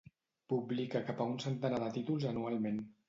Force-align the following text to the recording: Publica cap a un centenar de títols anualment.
Publica 0.53 1.01
cap 1.09 1.21
a 1.21 1.27
un 1.33 1.35
centenar 1.45 1.83
de 1.85 1.91
títols 1.99 2.27
anualment. 2.31 2.81